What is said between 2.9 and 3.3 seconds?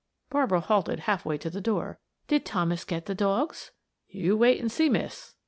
the